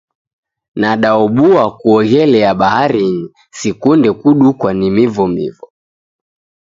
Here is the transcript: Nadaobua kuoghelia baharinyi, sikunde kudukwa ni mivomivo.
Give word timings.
Nadaobua 0.79 1.63
kuoghelia 1.79 2.51
baharinyi, 2.55 3.29
sikunde 3.59 4.09
kudukwa 4.13 4.73
ni 4.73 4.87
mivomivo. 4.91 5.71